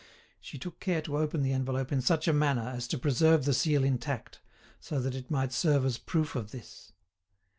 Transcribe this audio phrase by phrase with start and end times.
[0.39, 3.53] She took care to open the envelope in such a manner as to preserve the
[3.53, 4.41] seal intact,
[4.79, 6.91] so that it might serve as proof of this.